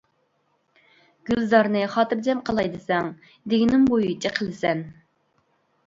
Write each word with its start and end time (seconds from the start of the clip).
گۈلزارنى 1.31 1.83
خاتىرجەم 1.97 2.43
قىلاي 2.49 2.73
دېسەڭ 2.79 3.13
دېگىنىم 3.53 3.89
بويىچە 3.95 4.37
قىلىسەن. 4.43 4.87